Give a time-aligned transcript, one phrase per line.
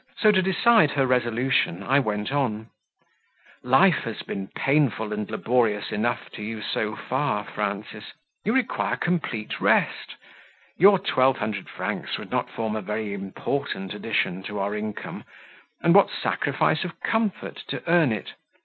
[0.17, 2.71] So, to decide her resolution, I went on:
[3.63, 8.05] "Life has been painful and laborious enough to you so far, Frances;
[8.43, 10.15] you require complete rest;
[10.75, 15.23] your twelve hundred francs would not form a very important addition to our income,
[15.83, 18.33] and what sacrifice of comfort to earn it!